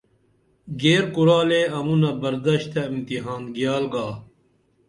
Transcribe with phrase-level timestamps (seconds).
[0.79, 4.05] گیر کُرالے امُنہ بردش تہ امتحان گیال گا